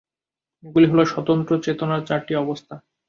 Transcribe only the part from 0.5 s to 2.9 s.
এগুলি হল স্বতন্ত্র চেতনার চারটি অবস্থা।